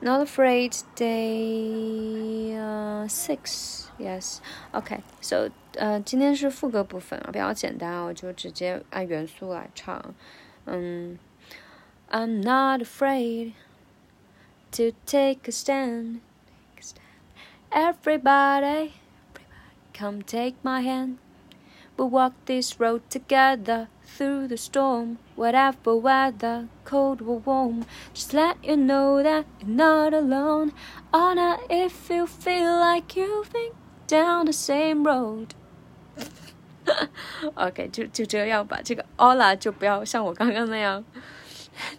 [0.00, 3.90] Not afraid day uh, six.
[3.98, 4.40] Yes.
[4.72, 5.00] Okay.
[5.20, 10.14] So 呃，今天是副歌部分啊，比较简单，我就直接按元素来唱。
[10.64, 11.18] 嗯，
[12.10, 13.52] I'm not afraid
[14.72, 16.20] to take a stand.
[17.70, 18.92] Everybody, everybody,
[19.94, 21.16] come take my hand.
[21.96, 27.84] We'll walk this road together through the storm, whatever weather, cold or warm.
[28.14, 30.72] Just let you know that you're not alone.
[31.12, 33.72] Oh, not if you feel like you've been
[34.06, 35.54] down the same road.
[37.54, 38.80] OK，就就这样吧。
[38.82, 41.04] 这个 Ola 就不要像我刚刚那样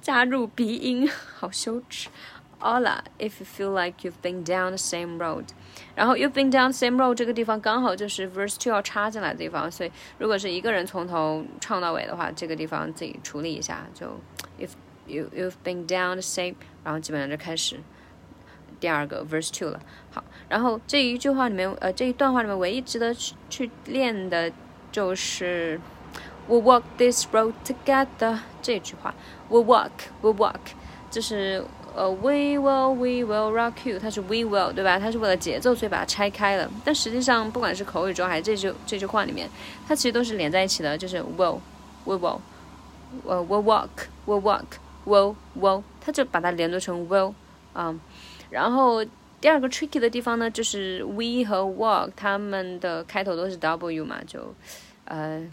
[0.02, 2.10] 加入鼻音，好羞耻。
[2.60, 5.48] Ola, if you feel like you've been down the same road，
[5.96, 14.08] 然后 you've been down the same road 这个地方刚好就是 verse two 要插进来的地方，所以如果是一个人从头唱到尾的话，这个地方自己处理一下，就
[14.58, 14.70] if
[15.08, 17.82] you you've been down the same，然后基本上就开始
[18.80, 19.82] 第二个 verse two 了。
[20.14, 24.50] 好，然后这一句话里面，呃，这一段话里面唯一值得去去练的
[24.90, 25.82] 就是
[26.48, 29.14] we walk this road together 这句话，
[29.50, 30.60] we walk we walk
[31.12, 31.64] 就是
[31.99, 35.01] 呃，we will we will rock you，它是 we will 对吧？
[35.01, 36.71] 它是为了节奏，所以把它拆开了。
[36.85, 39.51] 但实际上，不管是口语中还是这句这句话里面，
[39.89, 41.59] 它其实都是连在一起的，就是 will
[42.05, 42.39] we will，
[43.27, 43.89] 呃，we walk
[44.27, 44.63] we walk
[45.05, 47.35] will will，它就把它连读成 will
[47.73, 47.93] 啊。
[48.51, 49.05] 然后
[49.41, 54.55] 第二个 tricky 的地方呢，就是 we 和 walk 它们的开头都是 w 嘛，就
[55.07, 55.45] 呃。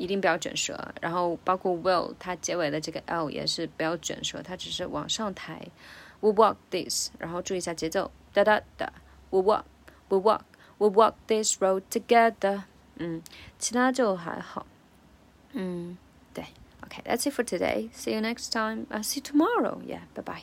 [0.00, 5.60] 一定不要卷舌，然后包括 will 它结尾的这个 l 也是不要卷舌，它只是往上抬。
[6.20, 8.92] We walk this，然后注意一下节奏，哒哒哒。
[9.30, 12.62] We walk，we walk，we walk this road together。
[12.96, 13.22] 嗯，
[13.58, 14.66] 其他就还好。
[15.52, 15.96] 嗯，
[16.32, 16.44] 对，
[16.82, 17.90] OK，that's it for today.
[17.92, 18.86] See you next time.
[18.90, 19.80] Uh, see you tomorrow.
[19.86, 20.42] Yeah, bye bye.